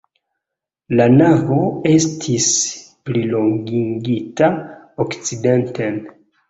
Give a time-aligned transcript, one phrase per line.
[0.99, 1.59] La navo
[1.97, 2.49] estis
[3.11, 4.53] plilongigita
[5.07, 6.07] okcidenten.